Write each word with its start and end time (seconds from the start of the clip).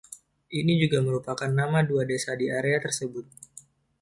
Ini 0.59 0.73
juga 0.81 0.97
merupakan 1.07 1.45
nama 1.59 1.79
dua 1.89 2.03
desa 2.11 2.31
di 2.41 2.45
area 2.59 2.77
tersebut. 2.85 3.25